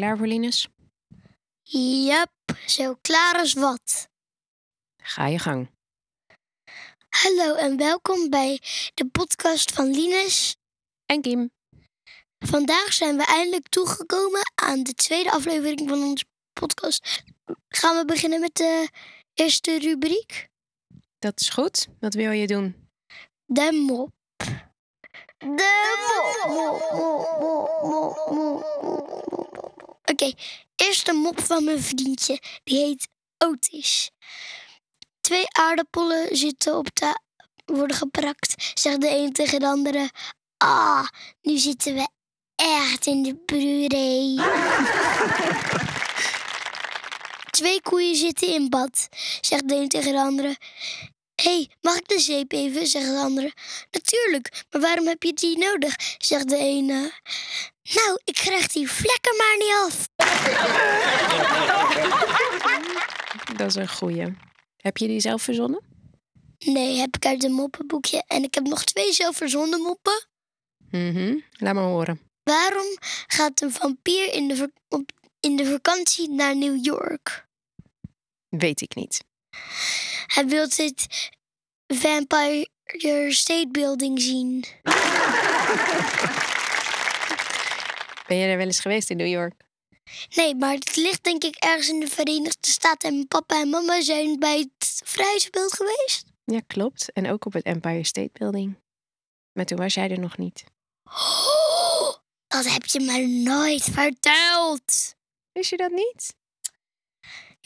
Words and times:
klaar 0.00 0.16
voor, 0.16 0.26
Linus? 0.26 0.68
Yep, 1.62 2.30
zo 2.66 2.94
klaar 3.00 3.38
als 3.38 3.52
wat. 3.52 4.08
Ga 5.02 5.26
je 5.26 5.38
gang. 5.38 5.70
Hallo 7.08 7.54
en 7.54 7.76
welkom 7.76 8.30
bij 8.30 8.60
de 8.94 9.06
podcast 9.06 9.72
van 9.72 9.90
Linus. 9.90 10.56
En 11.06 11.20
Kim. 11.20 11.50
Vandaag 12.38 12.92
zijn 12.92 13.16
we 13.16 13.24
eindelijk 13.24 13.68
toegekomen 13.68 14.52
aan 14.54 14.82
de 14.82 14.94
tweede 14.94 15.30
aflevering 15.30 15.88
van 15.88 16.02
onze 16.02 16.24
podcast. 16.52 17.22
Gaan 17.68 17.96
we 17.96 18.04
beginnen 18.04 18.40
met 18.40 18.54
de 18.54 18.88
eerste 19.34 19.78
rubriek? 19.78 20.48
Dat 21.18 21.40
is 21.40 21.48
goed. 21.48 21.88
Wat 21.98 22.14
wil 22.14 22.30
je 22.30 22.46
doen? 22.46 22.88
De 23.44 23.84
mop. 23.86 24.10
De 25.38 25.96
mop, 26.48 26.90
mop. 28.32 29.49
Oké, 30.10 30.32
eerst 30.76 31.06
de 31.06 31.12
mop 31.12 31.40
van 31.40 31.64
mijn 31.64 31.80
vriendje. 31.82 32.40
Die 32.64 32.78
heet 32.78 33.08
Otis. 33.38 34.10
Twee 35.20 35.44
aardappelen 35.48 36.36
zitten 36.36 36.76
op 36.76 36.88
ta 36.88 37.20
worden 37.64 37.96
geprakt. 37.96 38.72
Zegt 38.74 39.00
de 39.00 39.16
een 39.16 39.32
tegen 39.32 39.60
de 39.60 39.66
andere. 39.66 40.10
Ah, 40.56 41.08
nu 41.42 41.58
zitten 41.58 41.94
we 41.94 42.08
echt 42.56 43.06
in 43.06 43.22
de 43.22 43.34
puree. 43.34 44.34
Twee 47.50 47.82
koeien 47.82 48.16
zitten 48.16 48.48
in 48.48 48.68
bad. 48.68 49.08
Zegt 49.40 49.68
de 49.68 49.74
een 49.74 49.88
tegen 49.88 50.12
de 50.12 50.20
andere. 50.20 50.56
Hé, 51.34 51.54
hey, 51.54 51.70
mag 51.80 51.96
ik 51.96 52.08
de 52.08 52.20
zeep 52.20 52.52
even? 52.52 52.86
Zegt 52.86 53.06
de 53.06 53.18
andere. 53.18 53.52
Natuurlijk, 53.90 54.64
maar 54.70 54.80
waarom 54.80 55.06
heb 55.06 55.22
je 55.22 55.32
die 55.32 55.58
nodig? 55.58 55.94
Zegt 56.18 56.48
de 56.48 56.56
ene. 56.56 57.12
Nou, 57.94 58.20
ik 58.24 58.34
krijg 58.34 58.66
die 58.66 58.90
vlekken 58.90 59.36
maar 59.36 59.56
niet 59.58 59.74
af. 59.74 60.08
Dat 63.56 63.68
is 63.68 63.74
een 63.74 63.88
goeie. 63.88 64.34
Heb 64.76 64.96
je 64.96 65.06
die 65.06 65.20
zelf 65.20 65.42
verzonnen? 65.42 65.82
Nee, 66.58 66.96
heb 66.96 67.16
ik 67.16 67.26
uit 67.26 67.44
een 67.44 67.52
moppenboekje. 67.52 68.24
En 68.26 68.42
ik 68.42 68.54
heb 68.54 68.66
nog 68.66 68.84
twee 68.84 69.12
zelf 69.12 69.36
verzonnen 69.36 69.80
moppen. 69.80 70.26
Mhm. 70.90 71.38
Laat 71.52 71.74
maar 71.74 71.84
horen. 71.84 72.20
Waarom 72.42 72.96
gaat 73.26 73.60
een 73.60 73.72
vampier 73.72 74.32
in 74.32 74.48
de, 74.48 74.72
op, 74.88 75.10
in 75.40 75.56
de 75.56 75.66
vakantie 75.66 76.30
naar 76.30 76.56
New 76.56 76.84
York? 76.84 77.46
Weet 78.48 78.80
ik 78.80 78.94
niet. 78.94 79.24
Hij 80.26 80.46
wil 80.46 80.62
het 80.62 81.30
Vampire 81.86 82.68
State 83.28 83.68
Building 83.70 84.20
zien. 84.20 84.64
Ben 88.30 88.38
je 88.38 88.46
er 88.46 88.56
wel 88.56 88.66
eens 88.66 88.80
geweest 88.80 89.10
in 89.10 89.16
New 89.16 89.26
York? 89.26 89.64
Nee, 90.34 90.54
maar 90.54 90.74
het 90.74 90.96
ligt 90.96 91.24
denk 91.24 91.44
ik 91.44 91.56
ergens 91.56 91.88
in 91.88 92.00
de 92.00 92.06
Verenigde 92.06 92.68
Staten. 92.68 93.08
En 93.08 93.14
mijn 93.14 93.28
papa 93.28 93.60
en 93.60 93.68
mama 93.68 94.02
zijn 94.02 94.38
bij 94.38 94.58
het 94.58 95.02
Vrijheidsbeeld 95.04 95.72
geweest. 95.72 96.24
Ja, 96.44 96.60
klopt. 96.66 97.12
En 97.12 97.30
ook 97.30 97.44
op 97.44 97.52
het 97.52 97.64
Empire 97.64 98.04
State 98.04 98.30
Building. 98.32 98.78
Maar 99.52 99.64
toen 99.64 99.78
was 99.78 99.94
jij 99.94 100.10
er 100.10 100.18
nog 100.18 100.38
niet. 100.38 100.64
Oh, 101.04 102.14
dat 102.46 102.72
heb 102.72 102.86
je 102.86 103.00
me 103.00 103.26
nooit 103.26 103.82
verteld. 103.82 105.14
Wist 105.52 105.70
je 105.70 105.76
dat 105.76 105.90
niet? 105.90 106.34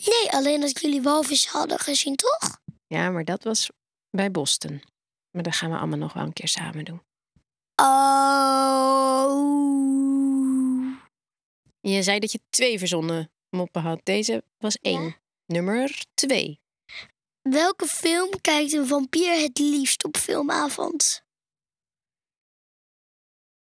Nee, 0.04 0.32
alleen 0.32 0.60
dat 0.60 0.80
jullie 0.80 1.02
walvis 1.02 1.46
hadden 1.46 1.78
gezien, 1.78 2.16
toch? 2.16 2.60
Ja, 2.86 3.10
maar 3.10 3.24
dat 3.24 3.44
was 3.44 3.70
bij 4.10 4.30
Boston. 4.30 4.82
Maar 5.30 5.42
dat 5.42 5.54
gaan 5.54 5.70
we 5.70 5.76
allemaal 5.76 5.98
nog 5.98 6.12
wel 6.12 6.24
een 6.24 6.32
keer 6.32 6.48
samen 6.48 6.84
doen. 6.84 7.03
Oh. 7.76 9.73
Je 11.93 12.03
zei 12.03 12.19
dat 12.19 12.33
je 12.33 12.41
twee 12.50 12.78
verzonnen 12.78 13.31
moppen 13.50 13.83
had. 13.83 14.00
Deze 14.05 14.45
was 14.59 14.78
één. 14.78 15.17
Nummer 15.47 16.05
twee. 16.15 16.61
Welke 17.43 17.87
film 17.87 18.41
kijkt 18.41 18.72
een 18.72 18.87
vampier 18.87 19.41
het 19.41 19.59
liefst 19.59 20.05
op 20.05 20.17
filmavond? 20.17 21.22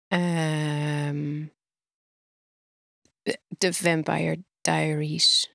Ehm 0.06 1.46
de- 3.22 3.40
The 3.58 3.72
Vampire 3.72 4.44
Diaries. 4.60 5.54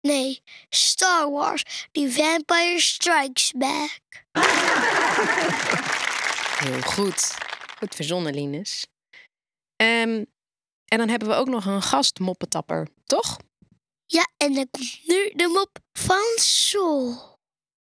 Nee, 0.00 0.42
Star 0.68 1.30
Wars. 1.30 1.88
The 1.92 2.12
Vampire 2.12 2.80
Strikes 2.80 3.52
Back. 3.52 4.00
Heel 6.58 6.80
goed. 6.82 7.34
Goed 7.78 7.94
verzonnen, 7.94 8.34
Linus. 8.34 8.86
Ehm, 9.76 10.24
en 10.88 10.98
dan 10.98 11.08
hebben 11.08 11.28
we 11.28 11.34
ook 11.34 11.48
nog 11.48 11.66
een 11.66 11.82
gastmoppetapper, 11.82 12.88
toch? 13.04 13.36
Ja, 14.06 14.26
en 14.36 14.54
dan 14.54 14.68
komt 14.70 15.00
nu 15.06 15.32
de 15.34 15.48
mop 15.52 15.78
van 15.92 16.24
Sol. 16.34 17.14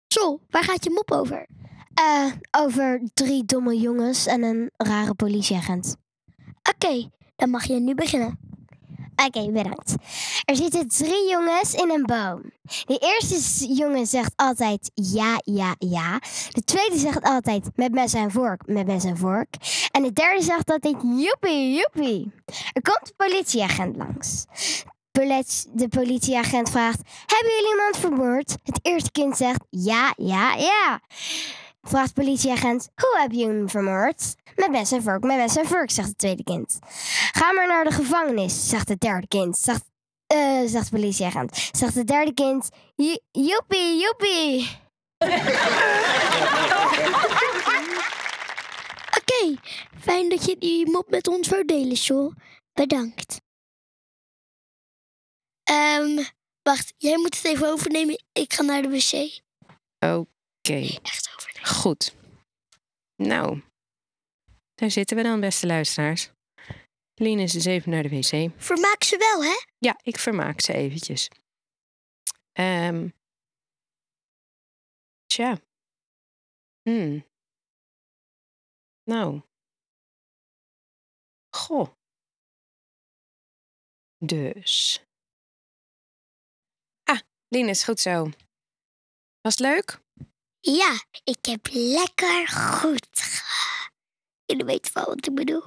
Sol, 0.07 0.41
waar 0.49 0.63
gaat 0.63 0.83
je 0.83 0.89
mop 0.89 1.11
over? 1.11 1.47
Eh, 1.93 2.31
over 2.51 3.09
drie 3.13 3.45
domme 3.45 3.79
jongens 3.79 4.25
en 4.25 4.43
een 4.43 4.71
rare 4.77 5.13
politieagent. 5.13 5.95
Oké, 6.73 7.09
dan 7.35 7.49
mag 7.49 7.63
je 7.63 7.73
nu 7.73 7.95
beginnen. 7.95 8.39
Oké, 9.15 9.51
bedankt. 9.51 9.95
Er 10.45 10.55
zitten 10.55 10.87
drie 10.87 11.29
jongens 11.29 11.73
in 11.73 11.89
een 11.89 12.03
boom. 12.05 12.41
De 12.85 12.97
eerste 12.97 13.73
jongen 13.73 14.05
zegt 14.07 14.31
altijd 14.35 14.91
ja, 14.93 15.41
ja, 15.43 15.75
ja. 15.79 16.19
De 16.51 16.63
tweede 16.63 16.97
zegt 16.97 17.23
altijd 17.23 17.69
met 17.75 17.91
mes 17.91 18.13
en 18.13 18.31
vork, 18.31 18.61
met 18.65 18.87
mes 18.87 19.03
en 19.03 19.17
vork. 19.17 19.55
En 19.91 20.03
de 20.03 20.13
derde 20.13 20.41
zegt 20.41 20.71
altijd 20.71 20.95
joepie, 21.01 21.73
joepie. 21.73 22.31
Er 22.73 22.81
komt 22.81 23.09
een 23.09 23.27
politieagent 23.27 23.95
langs. 23.95 24.45
De 25.73 25.87
politieagent 25.89 26.69
vraagt, 26.69 26.99
hebben 27.25 27.53
jullie 27.53 27.69
iemand 27.69 27.97
vermoord? 27.97 28.55
Het 28.63 28.79
eerste 28.81 29.11
kind 29.11 29.37
zegt 29.37 29.65
ja, 29.69 30.13
ja, 30.17 30.53
ja. 30.53 31.01
Vraagt 31.81 32.13
politieagent, 32.13 32.89
hoe 32.95 33.19
heb 33.21 33.31
je 33.31 33.45
hem 33.47 33.69
vermoord? 33.69 34.35
Met 34.55 34.69
mes 34.71 34.91
en 34.91 35.03
vork, 35.03 35.23
met 35.23 35.37
mes 35.37 35.55
en 35.57 35.65
vork, 35.65 35.91
zegt 35.91 36.07
het 36.07 36.17
tweede 36.17 36.43
kind. 36.43 36.79
Ga 37.31 37.51
maar 37.51 37.67
naar 37.67 37.83
de 37.83 37.91
gevangenis, 37.91 38.69
zegt 38.69 38.89
het 38.89 38.99
derde 38.99 39.27
kind. 39.27 39.57
Zegt, 39.57 39.83
eh, 40.27 40.61
zegt 40.65 40.89
de 40.91 40.95
politieagent. 40.99 41.69
Zegt 41.71 41.95
het 41.95 42.07
derde 42.07 42.33
kind, 42.33 42.69
"Jo- 42.95 43.19
joepie, 43.31 43.99
joepie. 44.01 44.69
Oké, 49.19 49.55
fijn 49.99 50.29
dat 50.29 50.45
je 50.45 50.55
die 50.59 50.89
mop 50.89 51.09
met 51.09 51.27
ons 51.27 51.47
wou 51.47 51.65
delen, 51.65 51.97
Sol. 51.97 52.33
Bedankt. 52.73 53.41
Ehm, 55.63 56.23
wacht, 56.61 56.93
jij 56.97 57.17
moet 57.17 57.35
het 57.35 57.45
even 57.45 57.67
overnemen. 57.67 58.23
Ik 58.33 58.53
ga 58.53 58.61
naar 58.63 58.81
de 58.81 58.89
wc. 58.89 59.41
Oké, 59.99 60.99
Echt 61.01 61.29
overnemen. 61.35 61.69
goed. 61.69 62.15
Nou, 63.15 63.61
daar 64.75 64.91
zitten 64.91 65.17
we 65.17 65.23
dan, 65.23 65.39
beste 65.39 65.67
luisteraars. 65.67 66.29
Linus 67.15 67.55
is 67.55 67.65
even 67.65 67.91
naar 67.91 68.03
de 68.03 68.09
wc. 68.09 68.61
Vermaak 68.61 69.03
ze 69.03 69.17
wel, 69.17 69.43
hè? 69.43 69.65
Ja, 69.77 69.99
ik 70.01 70.17
vermaak 70.17 70.61
ze 70.61 70.73
eventjes. 70.73 71.29
Ehm 72.51 73.07
tja. 75.35 75.59
Hmm. 76.81 77.25
Nou. 79.03 79.41
Goh. 81.49 81.89
Dus. 84.17 85.03
Ah, 87.03 87.19
Linus, 87.47 87.83
goed 87.83 87.99
zo. 87.99 88.29
Was 89.41 89.57
het 89.57 89.59
leuk? 89.59 89.99
Ja, 90.59 91.05
ik 91.23 91.45
heb 91.45 91.67
lekker 91.71 92.47
goed 92.47 93.19
ge... 93.19 93.74
Jullie 94.45 94.65
weten 94.65 94.91
wel 94.93 95.05
wat 95.05 95.27
ik 95.27 95.35
bedoel. 95.35 95.63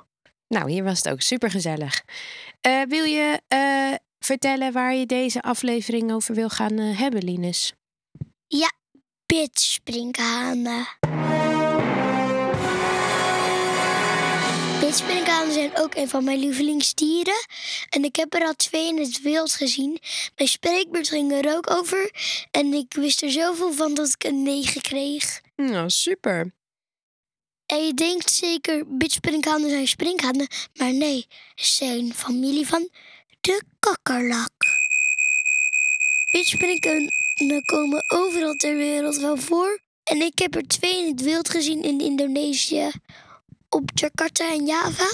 Nou, 0.48 0.70
hier 0.70 0.84
was 0.84 0.98
het 0.98 1.08
ook 1.12 1.20
super 1.20 1.50
gezellig. 1.50 2.02
wil 2.88 3.04
je 3.04 3.40
eh, 3.48 3.94
vertellen 4.18 4.72
waar 4.72 4.94
je 4.94 5.06
deze 5.06 5.42
aflevering 5.42 6.12
over 6.12 6.34
wil 6.34 6.48
gaan 6.48 6.78
eh, 6.78 6.98
hebben, 6.98 7.24
Linus? 7.24 7.72
Pitspringkanen. 9.34 10.86
Pitspringkanen 14.80 15.52
zijn 15.52 15.70
ook 15.74 15.94
een 15.94 16.08
van 16.08 16.24
mijn 16.24 16.38
lievelingsdieren. 16.38 17.46
En 17.88 18.04
ik 18.04 18.16
heb 18.16 18.34
er 18.34 18.42
al 18.42 18.54
twee 18.56 18.88
in 18.88 18.98
het 18.98 19.22
wild 19.22 19.52
gezien. 19.52 19.98
Mijn 20.36 20.48
spreekbeurt 20.48 21.08
ging 21.08 21.32
er 21.32 21.56
ook 21.56 21.70
over. 21.70 22.10
En 22.50 22.72
ik 22.72 22.94
wist 22.94 23.22
er 23.22 23.30
zoveel 23.30 23.72
van 23.72 23.94
dat 23.94 24.08
ik 24.08 24.24
een 24.24 24.42
9 24.42 24.80
kreeg. 24.80 25.40
Nou, 25.56 25.90
super. 25.90 26.52
En 27.68 27.86
je 27.86 27.94
denkt 27.94 28.30
zeker, 28.30 28.86
pitspringkanen 28.86 29.70
zijn 29.70 29.88
springkanen. 29.88 30.48
Maar 30.74 30.92
nee, 30.92 31.26
ze 31.54 31.72
zijn 31.72 32.14
familie 32.14 32.66
van 32.66 32.88
de 33.40 33.62
kakkerlak. 33.78 34.52
Pitspringkanen 36.30 37.64
komen 37.64 38.04
overal 38.06 38.54
ter 38.54 38.76
wereld 38.76 39.16
wel 39.16 39.36
voor. 39.36 39.80
En 40.04 40.20
ik 40.22 40.38
heb 40.38 40.54
er 40.54 40.66
twee 40.66 41.02
in 41.02 41.10
het 41.10 41.22
wild 41.22 41.48
gezien 41.48 41.82
in 41.82 42.00
Indonesië. 42.00 42.90
Op 43.68 43.90
Jakarta 43.94 44.52
en 44.52 44.66
Java. 44.66 45.08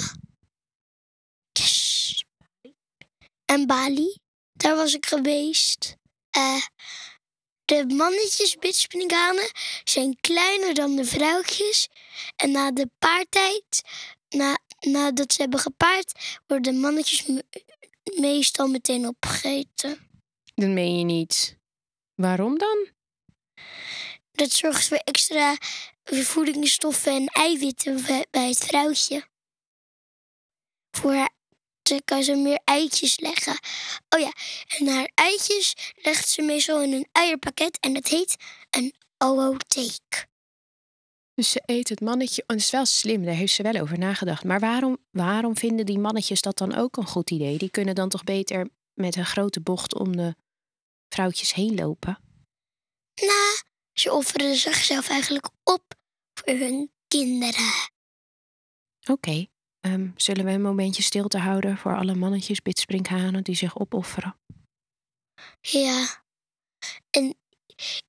Yes. 1.53 2.25
en 3.45 3.67
Bali. 3.67 4.19
Daar 4.53 4.77
was 4.77 4.95
ik 4.95 5.06
geweest. 5.06 5.97
Eh, 6.31 6.62
de 7.65 7.85
mannetjes 7.87 8.57
bitspringhanen 8.57 9.51
zijn 9.85 10.17
kleiner 10.21 10.75
dan 10.75 10.97
de 10.97 11.05
vrouwtjes. 11.05 11.89
En 12.37 12.51
na 12.51 12.71
de 12.71 12.91
paartijd, 12.99 13.83
na, 14.29 14.59
nadat 14.81 15.33
ze 15.33 15.41
hebben 15.43 15.61
gepaard, 15.61 16.39
worden 16.47 16.73
de 16.73 16.79
mannetjes 16.81 17.27
me- 17.27 17.45
meestal 18.21 18.67
meteen 18.69 19.07
opgegeten. 19.07 20.09
Dat 20.55 20.69
meen 20.69 20.99
je 20.99 21.05
niet. 21.05 21.57
Waarom 22.15 22.59
dan? 22.59 22.89
Dat 24.33 24.51
zorgt 24.53 24.89
voor 24.89 24.97
extra 24.97 25.57
voedingsstoffen 26.05 27.13
en 27.13 27.27
eiwitten 27.27 28.03
bij- 28.07 28.27
bij 28.31 28.49
het 28.49 28.59
vrouwtje. 28.59 29.29
Voor 30.97 31.13
haar, 31.15 31.33
ze 31.83 32.03
kan 32.05 32.23
ze 32.23 32.35
meer 32.35 32.61
eitjes 32.65 33.21
leggen. 33.21 33.59
Oh 34.09 34.21
ja, 34.21 34.33
en 34.79 34.87
haar 34.89 35.11
eitjes 35.44 35.93
legt 35.94 36.29
ze 36.29 36.43
meestal 36.43 36.82
in 36.82 36.93
een 36.93 37.08
eierpakket 37.12 37.79
en 37.81 37.94
dat 37.94 38.08
heet 38.08 38.37
een 38.70 38.94
ootheek. 39.19 40.26
Dus 41.35 41.50
ze 41.50 41.62
eet 41.67 41.88
het 41.88 42.00
mannetje. 42.00 42.44
En 42.46 42.56
dat 42.56 42.64
is 42.64 42.70
wel 42.70 42.87
slim, 42.87 43.25
daar 43.25 43.35
heeft 43.35 43.52
ze 43.52 43.62
wel 43.62 43.81
over 43.81 43.99
nagedacht. 43.99 44.44
Maar 44.44 44.61
waarom, 44.61 44.96
waarom 45.11 45.56
vinden 45.56 45.87
die 45.87 45.99
mannetjes 45.99 46.41
dat 46.41 46.58
dan 46.58 46.75
ook 46.75 46.96
een 46.96 47.06
goed 47.06 47.31
idee? 47.31 47.58
Die 47.58 47.70
kunnen 47.70 47.94
dan 47.94 48.08
toch 48.08 48.25
beter 48.25 48.69
met 48.94 49.17
een 49.17 49.26
grote 49.26 49.61
bocht 49.61 49.94
om 49.94 50.17
de 50.17 50.35
vrouwtjes 51.08 51.55
heen 51.55 51.75
lopen? 51.75 52.19
Nou, 53.14 53.58
ze 53.93 54.12
offeren 54.12 54.56
zichzelf 54.56 55.08
eigenlijk 55.08 55.49
op 55.62 55.94
voor 56.35 56.55
hun 56.55 56.93
kinderen. 57.08 57.91
Oké, 59.11 59.46
ehm, 59.81 60.11
zullen 60.17 60.44
we 60.44 60.50
een 60.50 60.62
momentje 60.62 61.02
stilte 61.02 61.38
houden 61.38 61.79
voor 61.79 61.96
alle 61.96 62.14
mannetjes 62.14 62.62
bitsprinkhanen 62.62 63.44
die 63.44 63.55
zich 63.55 63.79
opofferen? 63.79 64.37
Ja. 65.71 66.07
En 67.11 67.35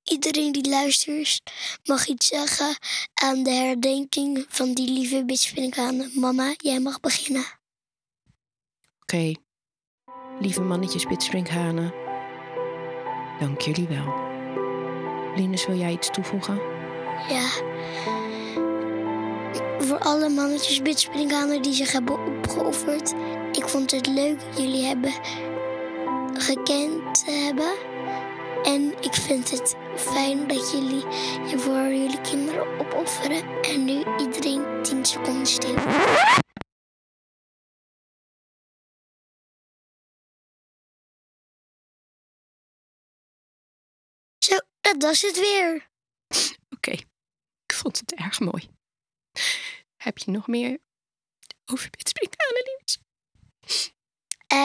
iedereen 0.02 0.52
die 0.52 0.68
luistert 0.68 1.42
mag 1.84 2.06
iets 2.06 2.26
zeggen 2.26 2.76
aan 3.14 3.42
de 3.42 3.50
herdenking 3.50 4.46
van 4.48 4.72
die 4.74 4.90
lieve 4.90 5.24
bitchpinkanen. 5.24 6.10
Mama, 6.14 6.54
jij 6.56 6.80
mag 6.80 7.00
beginnen. 7.00 7.44
Oké, 9.00 9.32
lieve 10.40 10.60
mannetjes 10.60 11.06
bitsprinkhanen, 11.06 11.94
dank 13.40 13.60
jullie 13.60 13.88
wel. 13.88 14.24
Linus, 15.36 15.66
wil 15.66 15.76
jij 15.76 15.92
iets 15.92 16.10
toevoegen? 16.10 16.54
Ja. 17.28 17.48
Voor 19.78 19.98
alle 19.98 20.28
mannetjes 20.28 20.82
bitchpinkanen 20.82 21.62
die 21.62 21.72
zich 21.72 21.92
hebben 21.92 22.26
opgeofferd. 22.26 23.14
Ik 23.52 23.68
vond 23.68 23.90
het 23.90 24.06
leuk 24.06 24.40
jullie 24.56 24.84
hebben 24.84 25.12
gekend 26.40 27.24
hebben. 27.24 27.76
En 28.62 29.02
ik 29.02 29.14
vind 29.14 29.50
het 29.50 29.76
fijn 29.96 30.46
dat 30.48 30.70
jullie 30.70 31.06
je 31.50 31.58
voor 31.58 31.92
jullie 31.92 32.20
kinderen 32.20 32.78
opofferen. 32.78 33.62
En 33.62 33.84
nu 33.84 34.04
iedereen 34.18 34.82
10 34.82 35.04
seconden 35.04 35.46
stil. 35.46 35.74
Zo, 44.38 44.56
dat 44.80 45.02
was 45.02 45.22
het 45.22 45.38
weer. 45.38 45.90
Oké, 46.70 46.90
ik 47.66 47.72
vond 47.74 47.98
het 47.98 48.14
erg 48.14 48.40
mooi. 48.40 48.68
Heb 49.96 50.18
je 50.18 50.30
nog 50.30 50.46
meer 50.46 50.78
over? 51.64 51.90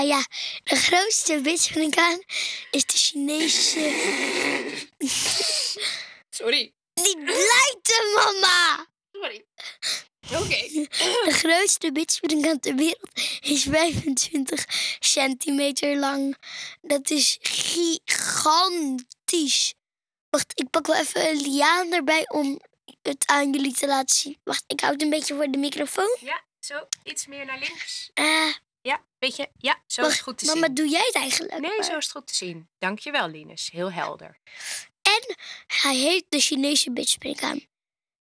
Eh, 0.01 0.07
ja, 0.07 0.25
de 0.63 0.75
grootste 0.75 1.42
bitchpinkaan 1.42 2.24
is 2.71 2.86
de 2.86 2.98
Chinese... 2.98 3.80
Sorry, 6.30 6.74
Niet 6.94 7.24
blijten, 7.24 8.13
mama! 8.15 8.88
sorry. 9.12 9.45
Oké. 10.31 10.88
De 11.25 11.31
grootste 11.31 11.92
bitchpinkaan 11.92 12.59
ter 12.59 12.75
wereld 12.75 13.09
is 13.39 13.63
25 13.63 14.65
centimeter 15.00 15.98
lang. 15.98 16.38
Dat 16.81 17.09
is 17.09 17.38
gigantisch. 18.01 19.74
Wacht, 20.30 20.59
ik 20.59 20.69
pak 20.69 20.88
wel 20.88 20.95
even 20.95 21.30
een 21.30 21.42
liaan 21.42 21.92
erbij 21.94 22.30
om 22.30 22.59
het 23.01 23.27
aan 23.27 23.51
jullie 23.51 23.74
te 23.74 23.88
laten 23.88 24.15
zien. 24.15 24.39
Wacht, 24.44 24.63
ik 24.68 24.80
houd 24.80 24.94
het 24.94 25.01
een 25.01 25.09
beetje 25.09 25.36
voor 25.36 25.51
de 25.51 25.57
microfoon. 25.57 26.18
Ja, 26.19 26.44
zo, 26.59 26.88
iets 27.04 27.27
meer 27.27 27.45
naar 27.45 27.59
links. 27.59 28.09
Eh, 28.13 28.54
Ja, 28.81 29.06
weet 29.19 29.36
je, 29.36 29.50
ja, 29.57 29.81
zo 29.88 30.01
is 30.01 30.07
het 30.07 30.19
goed 30.22 30.38
te 30.38 30.45
mama, 30.45 30.66
zien. 30.66 30.74
doe 30.74 30.88
jij 30.88 31.04
het 31.06 31.16
eigenlijk? 31.16 31.60
Nee, 31.60 31.75
maar? 31.75 31.86
zo 31.86 31.98
is 31.98 32.04
het 32.04 32.12
goed 32.12 32.28
te 32.28 32.36
zien. 32.36 32.69
Dankjewel, 32.80 33.28
Linus. 33.30 33.69
Heel 33.72 33.92
helder. 33.92 34.38
En 35.01 35.36
hij 35.68 35.95
heet 35.95 36.25
de 36.30 36.39
Chinese 36.39 36.92
bitchpinkaan. 36.92 37.62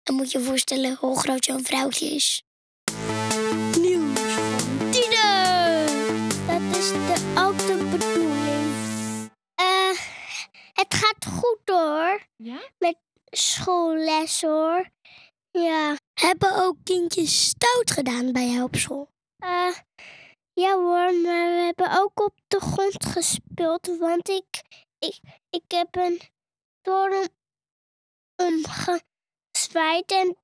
Dan 0.03 0.15
moet 0.15 0.31
je 0.31 0.39
je 0.39 0.43
voorstellen 0.45 0.95
hoe 0.99 1.19
groot 1.19 1.45
zo'n 1.45 1.65
vrouwtje 1.65 2.05
is. 2.05 2.43
Nieuws 3.79 4.19
van 4.19 4.91
Tine! 4.91 5.85
Dat 6.47 6.77
is 6.77 6.89
de 6.91 7.33
oude 7.35 7.83
bedoeling. 7.83 8.73
Eh, 9.55 9.99
het 10.73 10.93
gaat 10.93 11.25
goed 11.25 11.59
hoor. 11.65 12.27
Ja? 12.35 12.69
Schoolles 13.29 14.41
hoor. 14.41 14.89
Ja. 15.51 15.95
Hebben 16.13 16.55
ook 16.55 16.77
kindjes 16.83 17.45
stout 17.47 17.91
gedaan 17.91 18.31
bij 18.31 18.47
jou 18.47 18.63
op 18.63 18.75
school? 18.75 19.09
Eh, 19.37 19.75
ja 20.55 20.73
hoor, 20.73 21.13
maar 21.13 21.49
we 21.49 21.61
hebben 21.65 21.99
ook 22.01 22.19
op 22.19 22.33
de 22.47 22.59
grond 22.59 23.05
gespeeld, 23.05 23.97
want 23.97 24.29
ik, 24.29 24.61
ik, 24.99 25.19
ik 25.49 25.63
heb 25.67 25.95
een 25.95 26.21
toren 26.81 27.29
omgezwaaid 28.35 30.11
en 30.11 30.37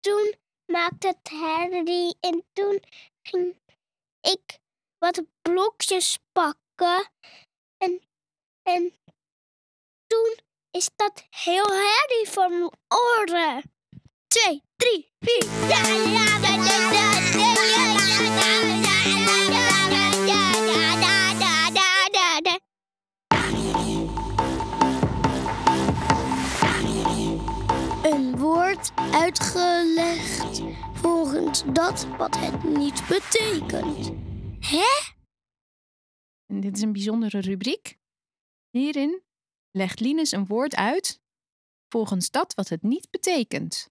toen 0.00 0.34
maakte 0.66 1.06
het 1.06 1.28
herrie 1.30 2.16
en 2.20 2.44
toen 2.52 2.82
ging 3.22 3.56
ik 4.20 4.58
wat 4.98 5.22
blokjes 5.42 6.18
pakken 6.32 7.10
en, 7.78 8.02
en 8.62 8.92
toen 10.06 10.36
is 10.70 10.90
dat 10.96 11.26
heel 11.30 11.66
herrie 11.66 12.28
voor 12.28 12.48
mijn 12.48 12.70
oren. 12.88 13.72
Twee, 14.26 14.62
drie, 14.76 15.12
vier. 15.20 15.68
Ja, 15.68 15.86
ja, 15.86 16.38
ja, 16.38 16.64
ja, 16.64 16.83
dat 31.72 32.06
wat 32.06 32.36
het 32.36 32.64
niet 32.64 33.06
betekent. 33.08 34.06
Hè? 34.66 35.12
En 36.46 36.60
dit 36.60 36.76
is 36.76 36.82
een 36.82 36.92
bijzondere 36.92 37.40
rubriek. 37.40 37.98
Hierin 38.70 39.22
legt 39.70 40.00
Linus 40.00 40.32
een 40.32 40.46
woord 40.46 40.74
uit 40.74 41.20
volgens 41.88 42.30
dat 42.30 42.54
wat 42.54 42.68
het 42.68 42.82
niet 42.82 43.10
betekent. 43.10 43.88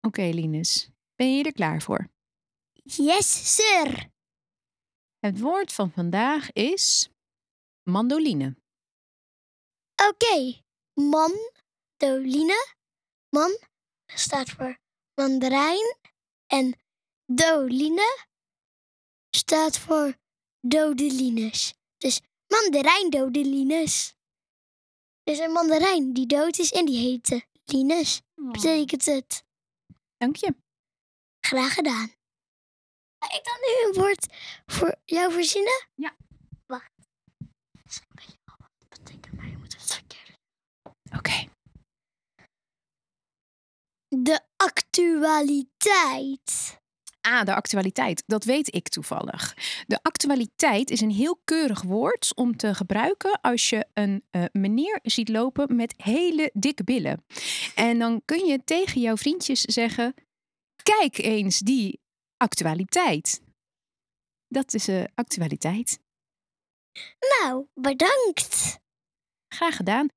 Oké, 0.00 0.22
Linus, 0.22 0.90
ben 1.14 1.36
je 1.36 1.44
er 1.44 1.52
klaar 1.52 1.82
voor? 1.82 2.08
Yes, 2.72 3.54
sir. 3.54 4.10
Het 5.18 5.40
woord 5.40 5.72
van 5.72 5.90
vandaag 5.90 6.52
is 6.52 7.10
mandoline. 7.82 8.56
Oké, 10.08 10.62
mandoline. 10.94 12.76
Man 13.28 13.58
staat 14.06 14.50
voor 14.50 14.78
mandarijn 15.14 15.96
en 16.48 16.80
doline 17.26 18.26
staat 19.30 19.78
voor 19.78 20.16
dodelines. 20.60 21.74
Dus 21.96 22.20
mandarijndodelines. 22.46 24.14
Dus 25.22 25.38
een 25.38 25.52
mandarijn 25.52 26.12
die 26.12 26.26
dood 26.26 26.58
is 26.58 26.72
en 26.72 26.84
die 26.84 26.98
heette 26.98 27.46
Linus. 27.64 28.20
Betekent 28.34 29.04
het. 29.04 29.44
Dank 30.16 30.36
je. 30.36 30.54
Graag 31.40 31.74
gedaan. 31.74 32.12
Ga 33.18 33.36
ik 33.36 33.44
dan 33.44 33.58
nu 33.60 33.88
een 33.88 33.94
woord 34.02 34.26
voor 34.66 34.96
jou 35.04 35.32
verzinnen? 35.32 35.88
Ja. 35.94 36.16
Wacht. 36.66 36.92
Ik 37.38 38.38
al 38.44 38.56
wat 38.58 38.88
betekent, 38.88 39.34
maar 39.34 39.48
je 39.48 39.56
moet 39.56 39.72
het 39.72 39.94
verkeerd 39.94 40.38
Oké. 41.16 41.48
De 44.08 44.40
actualiteit. 44.56 46.06
Ah, 47.20 47.44
de 47.44 47.54
actualiteit. 47.54 48.22
Dat 48.26 48.44
weet 48.44 48.74
ik 48.74 48.88
toevallig. 48.88 49.56
De 49.86 49.98
actualiteit 50.02 50.90
is 50.90 51.00
een 51.00 51.10
heel 51.10 51.40
keurig 51.44 51.82
woord 51.82 52.32
om 52.34 52.56
te 52.56 52.74
gebruiken 52.74 53.40
als 53.40 53.70
je 53.70 53.86
een 53.94 54.24
eh, 54.30 54.44
meneer 54.52 54.98
ziet 55.02 55.28
lopen 55.28 55.76
met 55.76 55.94
hele 55.96 56.50
dikke 56.54 56.84
billen. 56.84 57.24
En 57.74 57.98
dan 57.98 58.22
kun 58.24 58.46
je 58.46 58.64
tegen 58.64 59.00
jouw 59.00 59.16
vriendjes 59.16 59.60
zeggen: 59.60 60.14
Kijk 60.82 61.18
eens 61.18 61.58
die 61.58 62.00
actualiteit. 62.36 63.40
Dat 64.48 64.74
is 64.74 64.84
de 64.84 65.10
actualiteit. 65.14 65.98
Nou, 67.40 67.66
bedankt. 67.74 68.78
Graag 69.54 69.76
gedaan. 69.76 70.08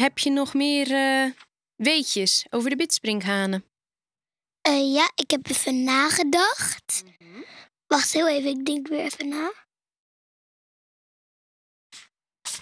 Heb 0.00 0.18
je 0.18 0.30
nog 0.30 0.54
meer 0.54 0.92
eh, 0.92 1.30
weetjes 1.76 2.46
over 2.50 2.70
de 2.70 2.76
bidspringhanen? 2.76 3.64
Eh, 4.60 4.92
ja, 4.94 5.12
ik 5.14 5.30
heb 5.30 5.48
even 5.48 5.84
nagedacht. 5.84 7.02
Wacht 7.86 8.12
heel 8.12 8.28
even, 8.28 8.50
ik 8.50 8.66
denk 8.66 8.88
weer 8.88 9.00
even 9.04 9.28
na. 9.28 9.52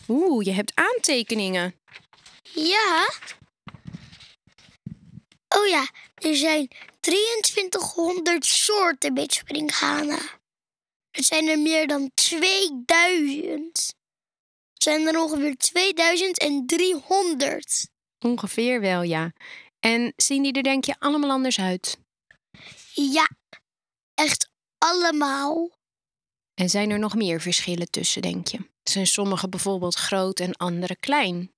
Oeh, 0.09 0.45
je 0.45 0.53
hebt 0.53 0.73
aantekeningen. 0.75 1.75
Ja. 2.43 3.09
Oh 5.49 5.67
ja, 5.67 5.91
er 6.15 6.37
zijn 6.37 6.69
2300 7.01 8.47
soorten 8.47 9.15
bidspringhanen. 9.15 10.21
Het 11.11 11.25
zijn 11.25 11.49
er 11.49 11.59
meer 11.59 11.87
dan 11.87 12.11
2000. 12.15 13.97
Zijn 14.89 15.07
er 15.07 15.23
ongeveer 15.23 15.57
2300. 15.57 17.89
Ongeveer 18.19 18.81
wel, 18.81 19.03
ja. 19.03 19.33
En 19.81 20.13
zien 20.17 20.43
die 20.43 20.53
er 20.53 20.63
denk 20.63 20.85
je 20.85 20.95
allemaal 20.99 21.31
anders 21.31 21.61
uit? 21.61 21.99
Ja, 22.95 23.31
echt 24.15 24.51
allemaal. 24.79 25.71
En 26.55 26.71
zijn 26.71 26.91
er 26.91 26.99
nog 26.99 27.15
meer 27.15 27.41
verschillen 27.41 27.91
tussen, 27.91 28.23
denk 28.23 28.47
je? 28.47 28.59
Zijn 28.83 29.07
sommige 29.07 29.49
bijvoorbeeld 29.49 29.95
groot 29.95 30.41
en 30.41 30.57
andere 30.57 30.97
klein? 30.97 31.53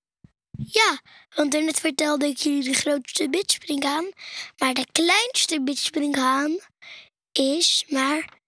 Ja, 0.50 1.00
want 1.34 1.52
net 1.52 1.80
vertelde 1.80 2.26
ik 2.26 2.36
jullie 2.36 2.64
de 2.64 2.74
grootste 2.74 3.28
bidspringhaan. 3.28 4.10
Maar 4.58 4.74
de 4.74 4.86
kleinste 4.92 5.62
bidspringhaan 5.62 6.58
is 7.32 7.84
maar 7.88 8.38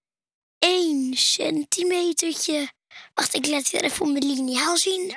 1 0.59 1.17
centimetertje. 1.17 2.71
Wacht, 3.13 3.33
ik 3.33 3.45
laat 3.47 3.69
weer 3.69 3.83
even 3.83 4.05
op 4.05 4.11
mijn 4.11 4.25
liniaal 4.25 4.77
zien. 4.77 5.15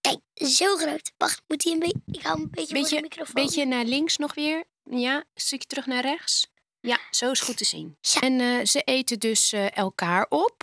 Kijk, 0.00 0.18
zo 0.34 0.76
groot. 0.76 1.12
Wacht, 1.16 1.42
moet 1.46 1.64
hij 1.64 1.72
een 1.72 1.78
beetje... 1.78 2.00
Ik 2.06 2.22
hou 2.22 2.34
hem 2.34 2.44
een 2.44 2.50
beetje, 2.50 2.74
Beetje, 2.74 2.96
de 2.96 3.02
microfoon. 3.02 3.44
beetje 3.44 3.64
naar 3.64 3.84
links 3.84 4.16
nog 4.16 4.34
weer. 4.34 4.64
Ja, 4.90 5.16
een 5.16 5.24
stukje 5.34 5.66
terug 5.66 5.86
naar 5.86 6.02
rechts. 6.02 6.46
Ja, 6.80 6.98
zo 7.10 7.30
is 7.30 7.40
goed 7.40 7.56
te 7.56 7.64
zien. 7.64 7.96
Ja. 8.00 8.20
En 8.20 8.40
eh, 8.40 8.64
ze 8.64 8.82
eten 8.82 9.18
dus 9.18 9.52
eh, 9.52 9.76
elkaar 9.76 10.26
op. 10.28 10.62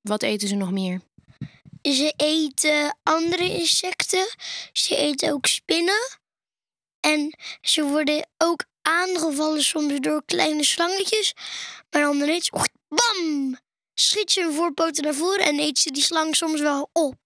Wat 0.00 0.22
eten 0.22 0.48
ze 0.48 0.54
nog 0.54 0.70
meer? 0.70 1.00
Ze 1.82 2.12
eten 2.16 2.98
andere 3.02 3.58
insecten. 3.58 4.26
Ze 4.72 4.96
eten 4.96 5.32
ook 5.32 5.46
spinnen. 5.46 6.18
En 7.00 7.38
ze 7.60 7.82
worden 7.84 8.28
ook 8.38 8.64
aangevallen 8.82 9.62
soms 9.64 10.00
door 10.00 10.24
kleine 10.24 10.64
slangetjes. 10.64 11.34
Maar 11.90 12.02
dan 12.02 12.16
ineens, 12.16 12.50
bam! 12.88 13.58
Schiet 13.94 14.30
ze 14.30 14.42
hun 14.42 14.52
voorpoten 14.52 15.04
naar 15.04 15.14
voren 15.14 15.44
en 15.44 15.58
eet 15.58 15.78
ze 15.78 15.90
die 15.90 16.02
slang 16.02 16.36
soms 16.36 16.60
wel 16.60 16.90
op. 16.92 17.16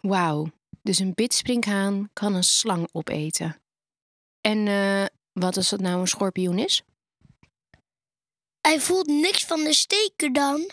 Wauw. 0.00 0.46
Dus 0.82 0.98
een 0.98 1.14
bidspringhaan 1.14 2.10
kan 2.12 2.34
een 2.34 2.44
slang 2.44 2.88
opeten. 2.92 3.62
En 4.40 4.66
eh, 4.66 5.04
wat 5.32 5.56
als 5.56 5.68
dat 5.68 5.80
nou 5.80 6.00
een 6.00 6.06
schorpioen 6.06 6.58
is? 6.58 6.82
Hij 8.60 8.80
voelt 8.80 9.06
niks 9.06 9.44
van 9.44 9.64
de 9.64 9.72
steken 9.72 10.32
dan 10.32 10.70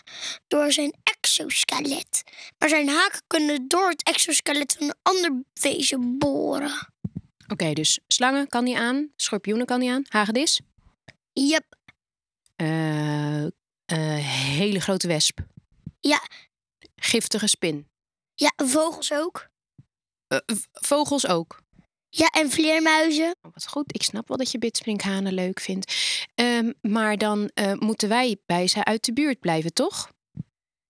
door 0.47 0.71
zijn 0.71 0.93
exoskelet. 1.03 2.24
Maar 2.57 2.69
zijn 2.69 2.89
haken 2.89 3.21
kunnen 3.27 3.67
door 3.67 3.89
het 3.89 4.03
exoskelet 4.03 4.75
van 4.77 4.88
een 4.88 4.95
ander 5.01 5.43
wezen 5.53 6.17
boren. 6.17 6.93
Oké, 7.47 7.74
dus 7.74 8.00
slangen 8.07 8.47
kan 8.47 8.65
die 8.65 8.77
aan, 8.77 9.12
schorpioenen 9.15 9.65
kan 9.65 9.79
die 9.79 9.91
aan, 9.91 10.05
hagedis, 10.07 10.62
Yep, 11.33 11.75
eh, 12.55 13.45
eh, 13.85 14.15
hele 14.57 14.79
grote 14.79 15.07
wesp, 15.07 15.39
ja, 15.99 16.21
giftige 16.95 17.47
spin, 17.47 17.89
ja, 18.35 18.53
vogels 18.55 19.13
ook. 19.13 19.47
Eh, 20.27 20.37
vogels 20.71 21.27
ook. 21.27 21.63
Ja, 22.09 22.27
en 22.27 22.51
vleermuizen. 22.51 23.35
Oh, 23.41 23.53
Wat 23.53 23.67
goed, 23.67 23.95
ik 23.95 24.03
snap 24.03 24.27
wel 24.27 24.37
dat 24.37 24.51
je 24.51 24.57
bidspringhanen 24.57 25.33
leuk 25.33 25.59
vindt. 25.59 25.93
Ehm, 26.35 26.71
maar 26.81 27.17
dan 27.17 27.49
eh, 27.53 27.73
moeten 27.73 28.09
wij 28.09 28.37
bij 28.45 28.67
ze 28.67 28.83
uit 28.83 29.05
de 29.05 29.13
buurt 29.13 29.39
blijven, 29.39 29.73
toch? 29.73 30.09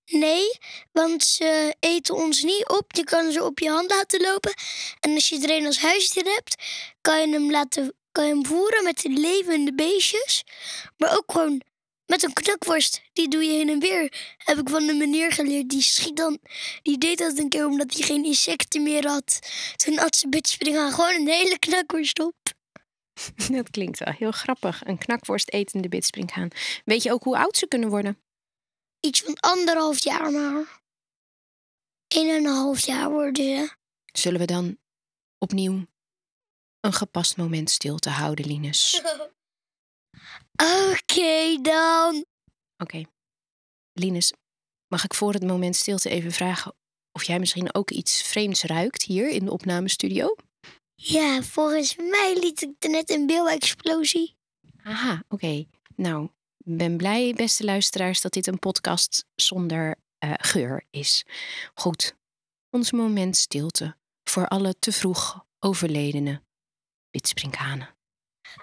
Nee, 0.06 0.58
want 0.92 1.24
ze 1.24 1.76
eten 1.80 2.16
ons 2.16 2.44
niet 2.44 2.68
op. 2.68 2.92
Je 2.96 3.04
kan 3.04 3.32
ze 3.32 3.44
op 3.44 3.60
je 3.60 3.70
hand 3.70 3.90
laten 3.90 4.22
lopen. 4.22 4.54
En 5.00 5.14
als 5.14 5.30
je 5.30 5.40
er 5.40 5.58
een 5.58 5.66
als 5.66 5.80
huisdier 5.80 6.24
hebt, 6.24 6.56
kan 7.02 7.20
je 7.20 7.34
hem 7.34 7.52
laten 7.52 7.96
kan 8.12 8.28
je 8.28 8.34
hem 8.34 8.46
voeren 8.46 8.84
met 8.84 9.02
de 9.02 9.10
levende 9.10 9.74
beestjes. 9.74 10.44
Maar 10.98 11.18
ook 11.18 11.32
gewoon 11.32 11.62
met 12.06 12.24
een 12.24 12.34
knakworst. 12.34 13.02
Die 13.14 13.28
doe 13.28 13.44
je 13.44 13.52
heen 13.52 13.70
en 13.70 13.80
weer. 13.80 14.36
Heb 14.38 14.58
ik 14.58 14.70
van 14.70 14.90
een 14.90 14.98
meneer 14.98 15.32
geleerd. 15.32 15.70
Die 15.70 15.82
schiet 15.82 16.18
dan. 16.18 16.40
Die 16.82 16.98
deed 16.98 17.18
dat 17.18 17.38
een 17.38 17.50
keer 17.50 17.66
omdat 17.66 17.94
hij 17.94 18.02
geen 18.02 18.26
insecten 18.26 18.84
meer 18.84 19.08
had. 19.08 19.40
Toen 19.76 19.98
had 19.98 20.16
ze 20.16 20.30
bidspringen 20.30 20.92
gewoon 20.92 21.16
een 21.16 21.28
hele 21.28 21.60
knakworst 21.60 22.20
op. 22.20 22.36
Dat 23.52 23.70
klinkt 23.70 24.00
wel 24.00 24.14
heel 24.14 24.32
grappig. 24.32 24.86
Een 24.86 24.98
knakworst 24.98 25.50
etende 25.50 25.90
bidspringhaan. 25.90 26.50
Weet 26.86 27.04
je 27.04 27.12
ook 27.12 27.24
hoe 27.24 27.38
oud 27.38 27.58
ze 27.58 27.68
kunnen 27.68 27.90
worden? 27.90 28.22
Iets 29.00 29.22
van 29.22 29.40
anderhalf 29.40 30.04
jaar 30.04 30.32
maar. 30.32 30.84
Een 32.08 32.30
en 32.30 32.36
een 32.36 32.46
half 32.46 32.86
jaar 32.86 33.10
worden 33.10 33.44
ze. 33.44 33.76
Zullen 34.06 34.40
we 34.40 34.46
dan 34.46 34.78
opnieuw 35.38 35.86
een 36.80 36.94
gepast 36.94 37.38
moment 37.38 37.70
stilte 37.70 38.10
houden, 38.10 38.46
Linus? 38.46 39.02
Oké 40.56 41.62
dan. 41.62 42.26
Oké. 42.78 43.04
Linus, 43.94 44.34
mag 44.88 45.04
ik 45.04 45.14
voor 45.14 45.34
het 45.34 45.44
moment 45.44 45.76
stilte 45.76 46.10
even 46.10 46.32
vragen 46.32 46.76
of 47.12 47.24
jij 47.24 47.40
misschien 47.40 47.74
ook 47.74 47.92
iets 47.92 48.22
vreemds 48.22 48.64
ruikt 48.64 49.04
hier 49.04 49.30
in 49.30 49.46
de 49.46 49.52
opnamestudio? 49.52 50.36
Ja, 50.96 51.44
volgens 51.44 51.96
mij 51.96 52.38
liet 52.40 52.62
ik 52.62 52.74
er 52.80 52.90
net 52.90 53.10
een 53.10 53.26
beelexplosie. 53.26 54.36
Aha, 54.84 55.24
oké. 55.28 55.66
Nou, 55.96 56.30
ik 56.58 56.78
ben 56.78 56.98
blij, 56.98 57.34
beste 57.34 57.64
luisteraars, 57.64 58.22
dat 58.22 58.34
dit 58.34 58.48
een 58.48 58.60
podcast 58.60 59.26
zonder 59.36 59.96
eh, 60.18 60.34
geur 60.38 60.86
is. 60.90 61.26
Goed, 61.74 62.16
ons 62.70 62.92
moment 62.92 63.38
stilte 63.38 63.98
voor 64.24 64.48
alle 64.48 64.76
te 64.80 64.92
vroeg 64.92 65.46
overledene 65.60 66.42
bidspringhanen. 67.12 67.95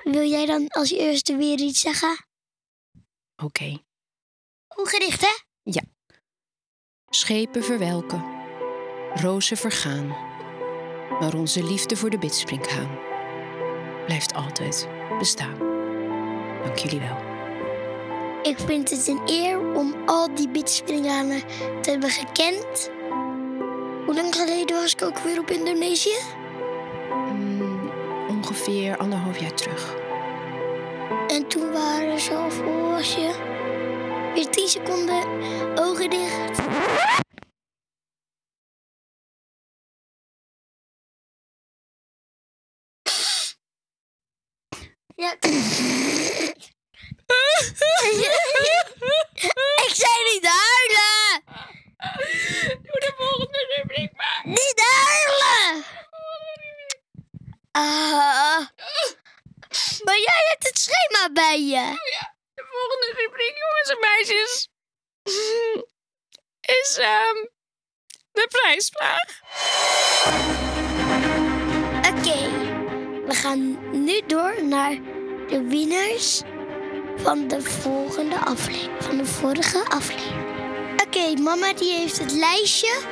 Wil 0.04 0.28
jij 0.28 0.46
dan 0.46 0.68
als 0.68 0.90
eerste 0.90 1.36
weer 1.36 1.58
iets 1.58 1.80
zeggen? 1.80 2.26
Oké. 3.42 3.82
Ongericht, 4.76 5.20
hè? 5.20 5.40
Schepen 7.14 7.64
verwelken, 7.64 8.24
rozen 9.14 9.56
vergaan, 9.56 10.06
maar 11.20 11.34
onze 11.34 11.64
liefde 11.64 11.96
voor 11.96 12.10
de 12.10 12.18
bidspringhaan 12.18 12.98
blijft 14.04 14.34
altijd 14.34 14.88
bestaan. 15.18 15.58
Dank 16.62 16.76
jullie 16.78 17.00
wel. 17.00 17.16
Ik 18.42 18.58
vind 18.58 18.90
het 18.90 19.06
een 19.06 19.20
eer 19.26 19.74
om 19.74 19.94
al 20.06 20.34
die 20.34 20.48
bidspringanen 20.48 21.40
te 21.82 21.90
hebben 21.90 22.10
gekend. 22.10 22.90
Hoe 24.04 24.14
lang 24.14 24.34
geleden 24.34 24.76
was 24.76 24.92
ik 24.92 25.02
ook 25.02 25.18
weer 25.18 25.38
op 25.38 25.50
Indonesië? 25.50 26.41
Ongeveer 28.42 28.96
anderhalf 28.96 29.38
jaar 29.38 29.54
terug. 29.54 29.94
En 31.28 31.48
toen 31.48 31.72
waren 31.72 32.20
ze 32.20 32.34
al 32.34 32.50
voor 32.50 32.90
was 32.90 33.14
je. 33.14 33.32
Weer 34.34 34.50
10 34.50 34.68
seconden 34.68 35.24
ogen 35.78 36.10
dicht. 36.10 36.60
Ja. 45.14 45.36
mama 81.58 81.72
die 81.72 81.92
heeft 81.92 82.18
het 82.18 82.32
lijstje 82.32 83.02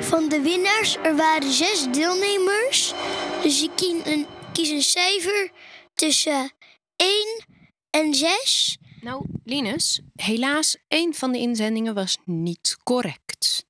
van 0.00 0.28
de 0.28 0.40
winnaars. 0.40 0.96
Er 0.96 1.16
waren 1.16 1.52
zes 1.52 1.86
deelnemers, 1.90 2.94
dus 3.42 3.60
je 3.60 3.70
kies 3.74 4.04
een, 4.04 4.26
kies 4.52 4.70
een 4.70 4.82
cijfer 4.82 5.50
tussen 5.94 6.52
1 6.96 7.44
en 7.90 8.14
6. 8.14 8.78
Nou, 9.00 9.24
Linus, 9.44 10.00
helaas, 10.14 10.76
één 10.88 11.14
van 11.14 11.32
de 11.32 11.38
inzendingen 11.38 11.94
was 11.94 12.18
niet 12.24 12.76
correct. 12.84 13.66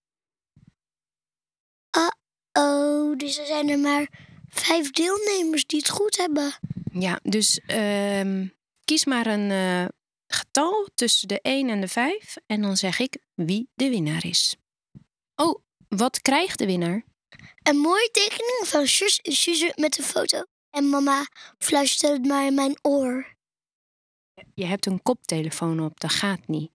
Oh, 2.52 3.16
dus 3.16 3.38
er 3.38 3.46
zijn 3.46 3.68
er 3.68 3.78
maar 3.78 4.08
vijf 4.48 4.90
deelnemers 4.90 5.66
die 5.66 5.78
het 5.78 5.90
goed 5.90 6.16
hebben. 6.16 6.52
Ja, 6.92 7.20
dus 7.22 7.60
ehm, 7.66 8.46
kies 8.84 9.04
maar 9.04 9.26
een 9.26 9.50
eh, 9.50 9.84
getal 10.26 10.88
tussen 10.94 11.28
de 11.28 11.40
1 11.40 11.68
en 11.68 11.80
de 11.80 11.88
5 11.88 12.36
en 12.46 12.62
dan 12.62 12.76
zeg 12.76 12.98
ik 12.98 13.16
wie 13.46 13.68
de 13.74 13.88
winnaar 13.88 14.24
is. 14.24 14.56
Oh, 15.36 15.62
wat 15.88 16.20
krijgt 16.20 16.58
de 16.58 16.66
winnaar? 16.66 17.04
Een 17.62 17.76
mooie 17.76 18.08
tekening 18.12 18.60
van 18.64 18.86
Sjus 18.86 19.20
en 19.20 19.32
Suze 19.32 19.72
met 19.76 19.98
een 19.98 20.04
foto. 20.04 20.44
En 20.70 20.88
mama 20.88 21.26
fluistert 21.58 22.12
het 22.12 22.26
maar 22.26 22.46
in 22.46 22.54
mijn 22.54 22.78
oor. 22.82 23.36
Je 24.54 24.64
hebt 24.64 24.86
een 24.86 25.02
koptelefoon 25.02 25.80
op, 25.80 26.00
dat 26.00 26.12
gaat 26.12 26.46
niet. 26.46 26.70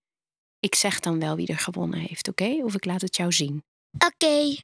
Ik 0.59 0.75
zeg 0.75 0.99
dan 0.99 1.19
wel 1.19 1.35
wie 1.35 1.47
er 1.47 1.57
gewonnen 1.57 1.99
heeft, 1.99 2.27
oké? 2.27 2.59
Of 2.63 2.75
ik 2.75 2.85
laat 2.85 3.01
het 3.01 3.15
jou 3.15 3.31
zien. 3.31 3.63
Oké, 4.05 4.55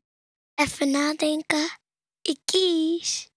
even 0.55 0.91
nadenken. 0.91 1.69
Ik 2.21 2.37
kies. 2.45 3.29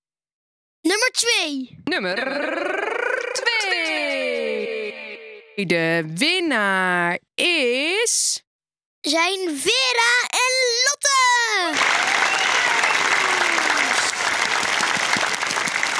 Nummer 0.80 1.10
twee. 1.12 1.78
Nummer 1.84 2.16
2. 3.32 5.66
De 5.66 6.12
winnaar 6.14 7.18
is. 7.34 8.42
Zijn 9.08 9.58
Vera 9.58 10.28
en 10.28 10.52
Lotte. 10.84 11.18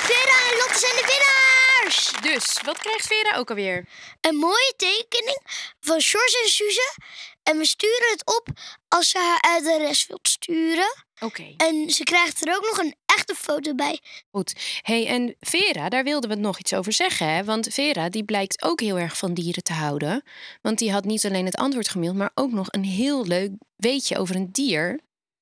Vera 0.02 0.50
en 0.50 0.56
Lotte 0.59 0.78
zijn 0.78 0.97
de 0.97 1.04
winnaars. 1.06 2.12
Dus, 2.21 2.59
wat 2.64 2.78
krijgt 2.78 3.06
Vera 3.06 3.37
ook 3.37 3.49
alweer? 3.49 3.88
Een 4.21 4.37
mooie 4.37 4.75
tekening 4.76 5.38
van 5.80 6.00
Sjors 6.00 6.42
en 6.42 6.49
Suze. 6.49 6.94
En 7.42 7.59
we 7.59 7.64
sturen 7.64 8.11
het 8.11 8.26
op 8.26 8.47
als 8.88 9.09
ze 9.09 9.18
haar 9.18 9.56
adres 9.56 10.06
wilt 10.06 10.28
sturen. 10.28 11.04
Oké. 11.23 11.55
En 11.57 11.91
ze 11.91 12.02
krijgt 12.02 12.47
er 12.47 12.57
ook 12.57 12.64
nog 12.64 12.79
een 12.79 12.95
echte 13.07 13.35
foto 13.35 13.75
bij. 13.75 14.00
Goed. 14.31 14.81
hey, 14.83 15.07
en 15.07 15.37
Vera, 15.41 15.88
daar 15.88 16.05
wilden 16.05 16.31
we 16.31 16.37
nog 16.37 16.59
iets 16.59 16.75
over 16.75 16.93
zeggen. 16.93 17.29
Hè? 17.29 17.45
Want 17.45 17.69
Vera, 17.71 18.09
die 18.09 18.25
blijkt 18.25 18.62
ook 18.62 18.81
heel 18.81 18.99
erg 18.99 19.17
van 19.17 19.35
dieren 19.35 19.62
te 19.62 19.73
houden. 19.73 20.23
Want 20.62 20.79
die 20.79 20.93
had 20.93 21.05
niet 21.05 21.26
alleen 21.26 21.45
het 21.45 21.57
antwoord 21.57 21.88
gemaild, 21.88 22.17
maar 22.17 22.31
ook 22.35 22.52
nog 22.52 22.67
een 22.71 22.85
heel 22.85 23.26
leuk 23.26 23.50
weetje 23.76 24.19
over 24.19 24.37
een 24.37 24.52
dier. 24.52 25.00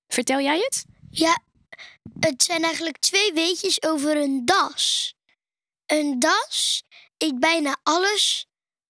Vertel 0.09 0.41
jij 0.41 0.59
het? 0.59 0.85
Ja, 1.11 1.39
het 2.21 2.43
zijn 2.43 2.63
eigenlijk 2.63 2.99
twee 2.99 3.33
weetjes 3.33 3.83
over 3.83 4.17
een 4.17 4.45
das. 4.45 5.15
Een 5.87 6.19
das 6.19 6.83
eet 7.19 7.41
bijna 7.41 7.77
alles, 7.83 8.47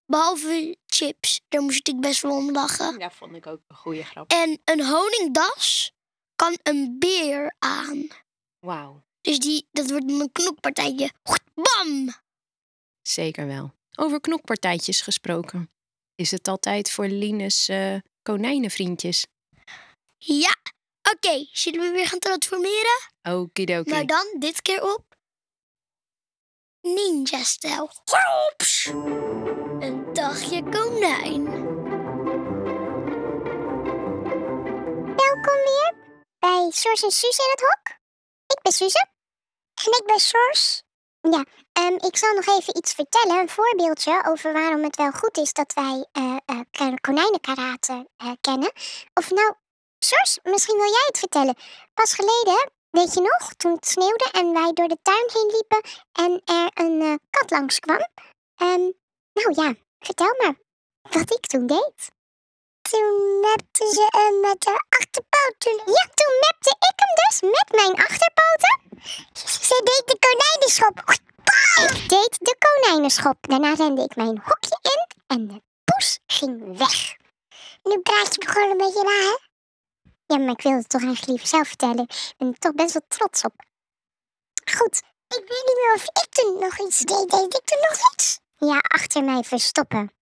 behalve 0.06 0.76
chips. 0.86 1.40
Daar 1.48 1.62
moest 1.62 1.88
ik 1.88 2.00
best 2.00 2.22
wel 2.22 2.36
om 2.36 2.52
lachen. 2.52 2.98
Ja, 2.98 3.10
vond 3.10 3.34
ik 3.36 3.46
ook 3.46 3.60
een 3.68 3.76
goede 3.76 4.04
grap. 4.04 4.30
En 4.30 4.60
een 4.64 4.86
honingdas 4.86 5.92
kan 6.40 6.58
een 6.62 6.96
beer 6.98 7.54
aan. 7.58 8.06
Wauw. 8.58 9.02
Dus 9.20 9.38
die, 9.38 9.68
dat 9.70 9.90
wordt 9.90 10.10
een 10.10 10.32
knokpartijtje. 10.32 11.10
Bam! 11.54 12.14
Zeker 13.02 13.46
wel. 13.46 13.74
Over 13.96 14.20
knokpartijtjes 14.20 15.00
gesproken. 15.00 15.70
Is 16.14 16.30
het 16.30 16.48
altijd 16.48 16.90
voor 16.90 17.06
Linus 17.06 17.68
eh, 17.68 17.96
konijnenvriendjes? 18.22 19.26
Ja, 20.18 20.56
oké. 21.12 21.46
Zullen 21.52 21.80
we 21.80 21.90
weer 21.90 22.06
gaan 22.06 22.18
transformeren? 22.18 23.00
Okidoki. 23.22 23.90
Maar 23.90 24.06
dan 24.06 24.36
dit 24.38 24.62
keer 24.62 24.94
op 24.94 25.04
ninja-stijl. 26.80 27.90
Een 29.80 30.12
dagje 30.12 30.62
konijn. 30.62 31.44
Welkom 35.16 35.56
weer 35.64 35.99
bij 36.40 36.70
Sors 36.70 37.02
en 37.02 37.10
Suus 37.10 37.38
in 37.38 37.50
het 37.50 37.60
hok. 37.60 37.98
Ik 38.46 38.62
ben 38.62 38.72
Suze. 38.72 39.06
En 39.84 39.92
ik 39.98 40.02
ben 40.06 40.20
Sors. 40.20 40.82
Ja, 41.20 41.44
ehm, 41.72 41.94
ik 41.94 42.16
zal 42.16 42.34
nog 42.34 42.46
even 42.46 42.76
iets 42.76 42.94
vertellen, 42.94 43.38
een 43.38 43.48
voorbeeldje 43.48 44.24
over 44.26 44.52
waarom 44.52 44.82
het 44.82 44.96
wel 44.96 45.10
goed 45.10 45.36
is 45.36 45.52
dat 45.52 45.72
wij 45.72 46.06
eh 46.12 46.36
eh, 46.70 46.94
konijnenkarate 47.00 48.08
eh, 48.16 48.32
kennen. 48.40 48.72
Of 49.14 49.30
nou, 49.30 49.54
Sors, 49.98 50.38
misschien 50.42 50.76
wil 50.76 50.90
jij 50.90 51.04
het 51.06 51.18
vertellen. 51.18 51.56
Pas 51.94 52.14
geleden, 52.14 52.72
weet 52.90 53.14
je 53.14 53.20
nog, 53.20 53.54
toen 53.54 53.72
het 53.72 53.86
sneeuwde 53.86 54.28
en 54.32 54.52
wij 54.52 54.72
door 54.72 54.88
de 54.88 54.98
tuin 55.02 55.28
heen 55.32 55.50
liepen 55.50 55.80
en 56.12 56.42
er 56.44 56.70
een 56.74 57.20
kat 57.30 57.50
langskwam. 57.50 58.08
Ehm, 58.56 58.90
nou 59.32 59.52
ja, 59.54 59.74
vertel 59.98 60.34
maar 60.38 60.54
wat 61.02 61.34
ik 61.34 61.46
toen 61.46 61.66
deed. 61.66 62.18
Toen 62.90 63.40
mepte 63.40 63.86
ze 63.94 64.06
hem 64.10 64.40
met 64.40 64.64
haar 64.64 64.84
achterpoten. 64.88 65.92
Ja, 65.94 66.04
toen 66.14 66.34
mepte 66.44 66.76
ik 66.88 66.96
hem 67.02 67.14
dus 67.22 67.40
met 67.40 67.68
mijn 67.80 68.06
achterpoten. 68.06 68.74
Ze 69.68 69.80
deed 69.84 70.02
de 70.06 70.18
konijnenschop. 70.26 70.96
Ik 71.86 72.08
deed 72.08 72.38
de 72.38 72.56
konijnenschop. 72.58 73.36
Daarna 73.40 73.74
rende 73.74 74.02
ik 74.02 74.16
mijn 74.16 74.40
hokje 74.44 74.78
in 74.82 75.06
en 75.26 75.46
de 75.48 75.62
poes 75.84 76.18
ging 76.26 76.78
weg. 76.78 77.16
Nu 77.82 77.98
praat 77.98 78.34
je 78.34 78.42
me 78.44 78.52
gewoon 78.52 78.70
een 78.70 78.76
beetje 78.76 79.02
na, 79.02 79.10
hè? 79.10 79.36
Ja, 80.26 80.38
maar 80.38 80.52
ik 80.52 80.62
wil 80.62 80.72
het 80.72 80.88
toch 80.88 81.02
eigenlijk 81.02 81.30
liever 81.30 81.46
zelf 81.46 81.68
vertellen. 81.68 82.06
Ik 82.08 82.34
ben 82.38 82.48
er 82.48 82.58
toch 82.58 82.74
best 82.74 82.92
wel 82.92 83.02
trots 83.08 83.44
op. 83.44 83.54
Goed, 84.76 85.02
ik 85.28 85.44
weet 85.48 85.64
niet 85.66 85.78
meer 85.82 85.94
of 85.94 86.04
ik 86.04 86.26
toen 86.30 86.58
nog 86.58 86.78
iets 86.78 86.98
deed. 86.98 87.30
Deed 87.30 87.54
ik 87.54 87.64
toen 87.64 87.80
nog 87.88 88.12
iets? 88.12 88.40
Ja, 88.56 88.78
achter 88.78 89.24
mij 89.24 89.42
verstoppen. 89.42 90.12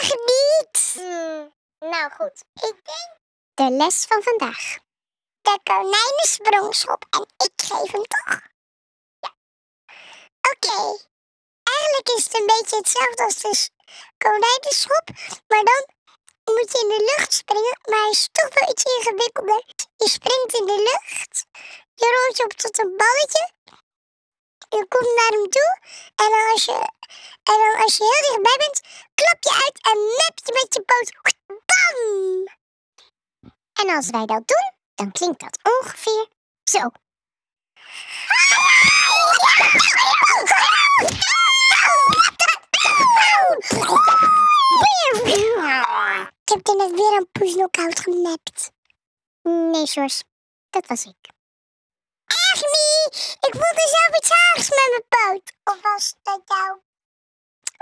Echt 0.00 0.18
niet! 0.24 0.94
nou 1.78 2.10
goed, 2.10 2.44
ik 2.54 2.76
denk 2.84 3.10
de 3.54 3.70
les 3.76 4.04
van 4.04 4.22
vandaag. 4.22 4.78
De 5.42 5.58
konijnen 5.62 6.26
sprongschop 6.28 7.04
en 7.10 7.26
ik 7.46 7.52
geef 7.56 7.90
hem 7.92 8.02
toch? 8.06 8.40
Ja. 9.20 9.34
Oké. 10.52 10.76
Eigenlijk 11.62 12.08
is 12.16 12.24
het 12.24 12.34
een 12.34 12.46
beetje 12.46 12.76
hetzelfde 12.76 13.24
als 13.24 13.36
de 13.38 13.54
s- 13.54 13.70
konijnenschop, 14.18 15.08
maar 15.46 15.64
dan 15.64 15.86
moet 16.54 16.72
je 16.72 16.78
in 16.78 16.88
de 16.88 17.14
lucht 17.16 17.32
springen, 17.32 17.78
maar 17.82 17.98
hij 18.00 18.10
is 18.10 18.28
toch 18.32 18.54
wel 18.54 18.68
iets 18.70 18.82
ingewikkelder. 18.82 19.62
Je 19.96 20.08
springt 20.08 20.54
in 20.54 20.66
de 20.66 20.76
lucht, 20.90 21.44
je 21.94 22.06
rolt 22.24 22.36
je 22.36 22.44
op 22.44 22.52
tot 22.52 22.78
een 22.78 22.96
balletje, 22.96 23.52
je 24.78 24.86
komt 24.88 25.14
naar 25.18 25.32
hem 25.38 25.48
toe 25.50 25.72
en 26.22 26.28
dan 26.34 26.50
als 26.52 26.64
je, 26.64 26.78
en 27.50 27.58
dan 27.62 27.82
als 27.82 27.96
je 27.96 28.04
heel 28.04 28.22
dichtbij 28.28 28.56
bent, 28.64 28.80
klap 29.14 29.38
je 29.40 29.52
uit 29.64 29.76
en 29.90 29.98
mep 30.18 30.36
je 30.44 30.52
met 30.60 30.74
je 30.74 30.82
poot. 30.90 31.08
Bam! 31.66 32.46
En 33.72 33.96
als 33.96 34.10
wij 34.10 34.26
dat 34.26 34.48
doen, 34.48 34.72
dan 34.94 35.12
klinkt 35.12 35.40
dat 35.40 35.58
ongeveer 35.62 36.28
zo. 36.64 36.90
Ik 46.44 46.58
heb 46.58 46.68
er 46.68 46.76
net 46.76 46.90
weer 46.90 47.16
een 47.16 47.28
poesnokout 47.32 48.00
genept. 48.00 48.72
Nee, 49.42 49.86
Sjors, 49.86 50.22
dat 50.70 50.86
was 50.86 51.04
ik. 51.04 51.41
Niet! 52.76 53.36
Ik 53.40 53.52
voelde 53.60 53.86
zelf 53.96 54.10
iets 54.18 54.30
haags 54.38 54.68
met 54.68 54.88
mijn 54.92 55.06
poot. 55.14 55.46
Of 55.64 55.78
was 55.82 56.14
dat 56.22 56.40
jou? 56.44 56.70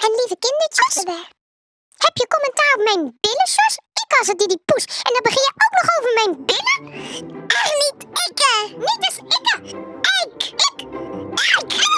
En 0.04 0.10
lieve 0.18 0.36
kindertjes, 0.38 0.94
heb 2.06 2.16
je 2.16 2.26
commentaar 2.34 2.72
op 2.76 2.82
mijn 2.84 3.18
billen, 3.20 3.48
Sjors? 3.48 3.76
Ik 4.04 4.16
was 4.18 4.26
het 4.26 4.38
die 4.38 4.48
die 4.48 4.62
poes. 4.64 4.84
En 4.84 5.12
dan 5.12 5.22
begin 5.22 5.42
je 5.48 5.52
ook 5.64 5.74
nog 5.78 5.88
over 5.96 6.12
mijn 6.20 6.44
billen? 6.50 6.78
Echt 7.46 7.74
niet 7.84 8.00
ikke! 8.26 8.52
Niet 8.76 9.02
eens 9.06 9.18
ikke! 9.36 9.54
Ik! 10.22 10.42
Ik! 10.44 10.78
Ik! 10.82 11.90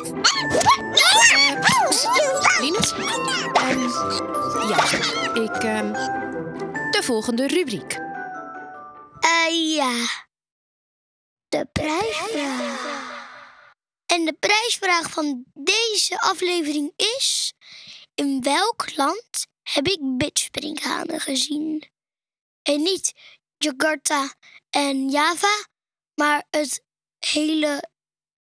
Linus? 2.61 2.93
Ehm, 2.93 3.93
ja, 4.69 4.79
ik. 5.35 5.63
ehm, 5.63 5.93
de 6.91 7.01
volgende 7.03 7.47
rubriek. 7.47 7.93
Eh 9.21 9.75
ja. 9.77 9.93
De 11.53 11.69
prijsvraag. 11.73 12.81
En 14.07 14.25
de 14.25 14.33
prijsvraag 14.33 15.11
van 15.11 15.45
deze 15.55 16.21
aflevering 16.21 16.93
is: 16.97 17.53
In 18.15 18.43
welk 18.43 18.97
land 18.97 19.47
heb 19.63 19.87
ik 19.87 19.99
bidspringhanen 20.17 21.21
gezien? 21.21 21.91
En 22.63 22.83
niet 22.83 23.13
Jakarta 23.57 24.35
en 24.71 25.09
Java, 25.11 25.67
maar 26.15 26.47
het 26.51 26.85
hele, 27.19 27.91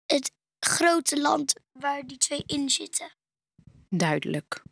het 0.05 0.31
grote 0.59 1.19
land 1.19 1.53
waar 1.71 2.07
die 2.07 2.17
twee 2.17 2.43
in 2.45 2.69
zitten. 2.69 3.15
Duidelijk. 3.89 4.63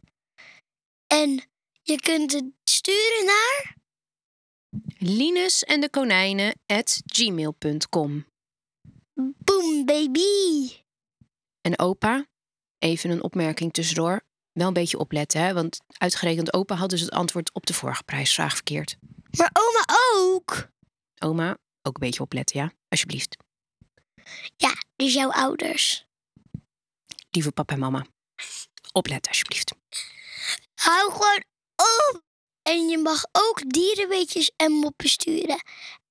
En 1.08 1.50
je 1.82 2.02
kunt 2.02 2.32
het 2.32 2.52
sturen 2.64 3.26
naar 3.26 3.79
Linus 4.98 5.64
en 5.64 5.82
de 5.82 5.90
konijnen 5.90 6.60
at 6.66 7.02
gmail.com. 7.06 8.26
Boom 9.14 9.86
Baby. 9.86 10.72
En 11.62 11.80
opa, 11.80 12.28
even 12.78 13.10
een 13.10 13.24
opmerking 13.24 13.74
tussendoor. 13.74 14.22
Wel 14.52 14.68
een 14.68 14.74
beetje 14.74 14.98
opletten, 14.98 15.42
hè? 15.42 15.54
want 15.54 15.80
uitgerekend 15.88 16.54
opa 16.54 16.76
had 16.76 16.90
dus 16.90 17.02
het 17.02 17.12
antwoord 17.12 17.54
op 17.54 17.66
de 17.66 17.74
vorige 17.74 18.04
prijsvraag 18.04 18.54
verkeerd. 18.54 18.98
Maar 19.38 19.50
oma 19.54 19.86
ook. 20.16 20.70
Oma, 21.20 21.50
ook 21.82 21.94
een 21.94 22.08
beetje 22.08 22.22
opletten, 22.22 22.60
ja? 22.60 22.72
Alsjeblieft. 22.88 23.38
Ja, 24.56 24.74
dus 24.96 25.14
jouw 25.14 25.32
ouders. 25.32 26.06
Lieve 27.30 27.52
papa 27.52 27.74
en 27.74 27.80
mama. 27.80 28.06
Opletten, 28.92 29.32
alsjeblieft. 29.32 29.74
Hou 30.74 31.12
gewoon 31.12 31.44
op. 31.76 32.28
En 32.62 32.88
je 32.88 32.98
mag 32.98 33.26
ook 33.32 33.62
dierenweetjes 33.68 34.52
en 34.56 34.72
moppen 34.72 35.10
sturen. 35.10 35.64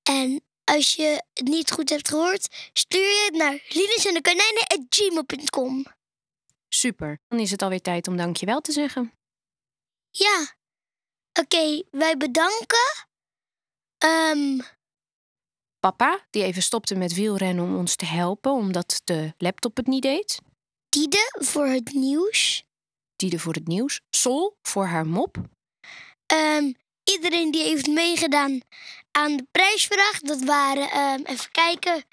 En 0.03 0.41
als 0.63 0.95
je 0.95 1.23
het 1.33 1.47
niet 1.47 1.71
goed 1.71 1.89
hebt 1.89 2.07
gehoord, 2.07 2.69
stuur 2.73 3.01
je 3.01 3.23
het 3.25 3.35
naar 3.35 3.65
linesendekonijnen.gmail.com. 3.67 5.85
Super. 6.69 7.19
Dan 7.27 7.39
is 7.39 7.51
het 7.51 7.61
alweer 7.61 7.81
tijd 7.81 8.07
om 8.07 8.17
dankjewel 8.17 8.61
te 8.61 8.71
zeggen. 8.71 9.13
Ja. 10.09 10.57
Oké, 11.39 11.83
wij 11.91 12.17
bedanken. 12.17 13.07
Ehm, 13.97 14.59
Papa, 15.79 16.27
die 16.29 16.43
even 16.43 16.61
stopte 16.61 16.95
met 16.95 17.13
wielrennen 17.13 17.63
om 17.63 17.77
ons 17.77 17.95
te 17.95 18.05
helpen, 18.05 18.51
omdat 18.51 19.01
de 19.03 19.33
laptop 19.37 19.77
het 19.77 19.87
niet 19.87 20.01
deed. 20.01 20.41
Diede 20.89 21.35
voor 21.39 21.65
het 21.65 21.93
nieuws. 21.93 22.63
Diede 23.15 23.39
voor 23.39 23.53
het 23.53 23.67
nieuws. 23.67 24.01
Sol 24.09 24.57
voor 24.61 24.85
haar 24.85 25.07
mop. 25.07 25.37
Ehm, 26.29 26.71
iedereen 27.03 27.51
die 27.51 27.63
heeft 27.63 27.87
meegedaan 27.87 28.61
aan 29.11 29.37
de 29.37 29.47
prijsvraag, 29.51 30.19
dat 30.19 30.43
waren, 30.43 30.89
ehm, 30.89 31.21
even 31.25 31.51
kijken, 31.51 32.03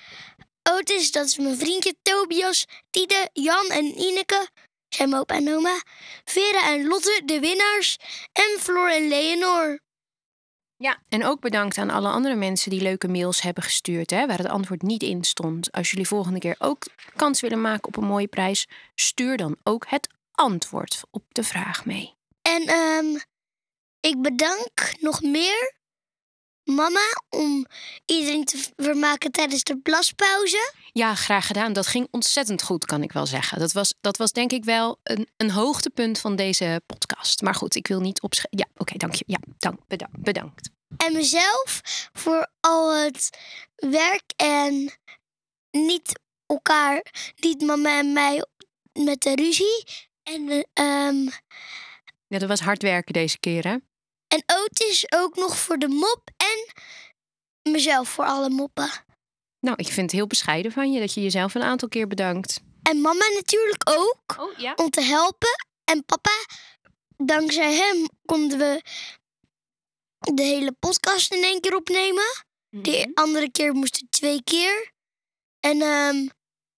Otis, 0.62 1.12
dat 1.12 1.26
is 1.26 1.38
mijn 1.38 1.57
vriendje, 1.57 1.94
Tobias, 2.02 2.66
Tide, 2.90 3.31
Jan 3.33 3.66
en 3.66 4.00
Ineke, 4.00 4.48
zijn 4.88 5.09
mijn 5.09 5.20
opa 5.20 5.35
en 5.35 5.55
oma, 5.55 5.83
Vera 6.24 6.68
en 6.72 6.87
Lotte, 6.87 7.22
de 7.24 7.40
winnaars, 7.40 7.96
en 8.33 8.61
Floor 8.61 8.90
en 8.90 9.09
Leonor. 9.09 9.81
Ja. 10.76 11.02
En 11.09 11.24
ook 11.24 11.40
bedankt 11.40 11.79
aan 11.79 11.90
alle 11.90 12.09
andere 12.09 12.35
mensen 12.35 12.70
die 12.70 12.83
leuke 12.83 13.09
mails 13.09 13.40
hebben 13.40 13.62
gestuurd, 13.62 14.11
hè, 14.11 14.26
waar 14.26 14.38
het 14.38 14.48
antwoord 14.48 14.83
niet 14.83 15.02
in 15.02 15.24
stond. 15.24 15.72
Als 15.72 15.90
jullie 15.90 16.07
volgende 16.07 16.38
keer 16.38 16.57
ook 16.59 16.87
kans 17.16 17.40
willen 17.40 17.61
maken 17.61 17.88
op 17.88 17.96
een 17.96 18.05
mooie 18.05 18.26
prijs, 18.26 18.66
stuur 18.94 19.37
dan 19.37 19.57
ook 19.62 19.87
het 19.88 20.09
antwoord 20.33 21.02
op 21.11 21.24
de 21.33 21.44
vraag 21.44 21.85
mee. 21.85 22.14
En 22.42 22.62
ehm, 22.62 23.18
ik 24.07 24.23
bedank 24.23 24.92
nog 25.01 25.23
meer 25.23 25.75
mama 26.64 27.07
om 27.29 27.66
iedereen 28.05 28.45
te 28.45 28.64
vermaken 28.77 29.31
tijdens 29.31 29.62
de 29.62 29.79
plaspauze. 29.79 30.73
Ja, 30.92 31.14
graag 31.14 31.47
gedaan. 31.47 31.73
Dat 31.73 31.87
ging 31.87 32.09
ontzettend 32.11 32.62
goed, 32.62 32.85
kan 32.85 33.03
ik 33.03 33.12
wel 33.12 33.27
zeggen. 33.27 33.59
Dat 33.59 33.73
was, 33.73 33.95
dat 34.01 34.16
was 34.16 34.33
denk 34.33 34.53
ik 34.53 34.64
wel 34.64 34.99
een, 35.03 35.29
een 35.37 35.51
hoogtepunt 35.51 36.19
van 36.19 36.37
deze 36.37 36.83
podcast. 36.87 37.40
Maar 37.42 37.55
goed, 37.55 37.75
ik 37.75 37.87
wil 37.87 38.01
niet 38.01 38.23
opschrijven. 38.23 38.59
Ja, 38.59 38.66
oké, 38.77 38.97
dank 38.97 39.14
je. 39.14 39.25
Ja, 39.27 39.38
dank, 39.59 39.81
bedankt. 39.87 40.23
bedankt. 40.23 40.71
En 40.97 41.12
mezelf 41.12 41.81
voor 42.12 42.49
al 42.61 42.95
het 42.95 43.38
werk 43.77 44.33
en 44.37 44.92
niet 45.71 46.21
elkaar, 46.47 47.12
niet 47.37 47.61
mama 47.62 47.99
en 47.99 48.12
mij 48.12 48.45
met 48.92 49.21
de 49.21 49.35
ruzie. 49.35 49.85
En, 50.23 50.66
ehm, 50.73 51.29
Ja, 52.29 52.38
dat 52.38 52.49
was 52.49 52.61
hard 52.61 52.83
werken 52.83 53.12
deze 53.12 53.38
keer, 53.38 53.64
hè? 53.64 53.77
En 54.28 54.42
Otis 54.46 55.12
ook 55.12 55.36
nog 55.36 55.58
voor 55.58 55.78
de 55.78 55.88
mop 55.88 56.30
en 56.36 56.72
mezelf 57.72 58.08
voor 58.08 58.24
alle 58.24 58.50
moppen. 58.50 58.90
Nou, 59.60 59.76
ik 59.78 59.86
vind 59.86 59.96
het 59.96 60.12
heel 60.12 60.26
bescheiden 60.26 60.72
van 60.72 60.92
je 60.92 61.00
dat 61.00 61.14
je 61.14 61.22
jezelf 61.22 61.54
een 61.54 61.62
aantal 61.62 61.88
keer 61.88 62.06
bedankt. 62.06 62.60
En 62.82 63.00
mama 63.00 63.28
natuurlijk 63.34 63.90
ook. 63.90 64.40
Oh, 64.40 64.58
ja? 64.58 64.72
om 64.76 64.90
te 64.90 65.00
helpen. 65.00 65.66
En 65.84 66.04
papa, 66.04 66.46
dankzij 67.16 67.74
hem 67.74 68.08
konden 68.24 68.58
we 68.58 68.82
de 70.34 70.42
hele 70.42 70.72
podcast 70.72 71.32
in 71.32 71.42
één 71.42 71.60
keer 71.60 71.76
opnemen. 71.76 72.44
De 72.68 73.10
andere 73.14 73.50
keer 73.50 73.72
moesten 73.72 74.06
twee 74.10 74.42
keer. 74.42 74.92
En 75.60 75.82
ehm, 75.82 76.26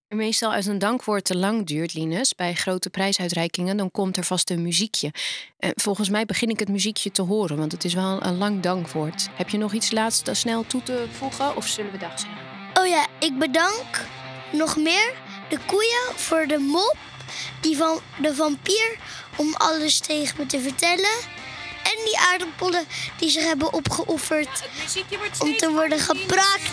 Meestal 0.09 0.55
als 0.55 0.67
een 0.67 0.79
dankwoord 0.79 1.25
te 1.25 1.37
lang 1.37 1.67
duurt, 1.67 1.95
Linus, 1.95 2.35
bij 2.35 2.55
grote 2.55 2.91
prijsuitreikingen, 2.91 3.77
dan 3.77 3.91
komt 3.91 4.17
er 4.17 4.25
vast 4.25 4.51
een 4.51 4.63
muziekje. 4.63 5.13
En 5.59 5.73
volgens 5.75 6.09
mij 6.09 6.25
begin 6.25 6.49
ik 6.49 6.59
het 6.59 6.69
muziekje 6.69 7.11
te 7.11 7.23
horen, 7.23 7.57
want 7.57 7.73
het 7.73 7.85
is 7.85 7.95
wel 7.95 8.23
een 8.23 8.39
lang 8.39 8.61
dankwoord. 8.61 9.29
Heb 9.33 9.49
je 9.49 9.59
nog 9.59 9.73
iets 9.73 9.91
laatst 9.91 10.29
snel 10.33 10.67
toe 10.67 10.83
te 10.83 11.07
voegen 11.11 11.57
of 11.57 11.67
zullen 11.67 11.93
we 11.93 11.99
dag 11.99 12.21
zeggen? 12.21 12.49
oh 12.81 12.87
ja, 12.87 13.07
ik 13.19 13.39
bedank 13.39 14.07
nog 14.53 14.77
meer 14.77 15.13
de 15.49 15.59
koeien 15.67 16.17
voor 16.17 16.47
de 16.47 16.59
mop. 16.59 16.97
Die 17.61 17.77
van 17.77 18.01
de 18.21 18.35
vampier 18.35 18.97
om 19.37 19.55
alles 19.55 19.99
tegen 19.99 20.35
me 20.39 20.47
te 20.47 20.61
vertellen. 20.61 21.17
En 21.83 22.05
die 22.05 22.19
aardappelen 22.19 22.85
die 23.19 23.31
zich 23.31 23.45
hebben 23.45 23.73
opgeofferd 23.73 24.69
om 25.39 25.57
te 25.57 25.71
worden 25.71 25.99
gepraakt. 25.99 26.71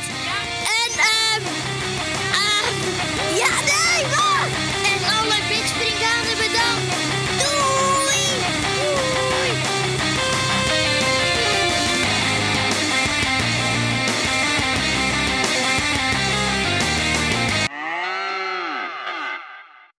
En 0.84 1.00
ehm. 1.00 1.75
Yeah, 3.36 3.62
there! 3.66 4.35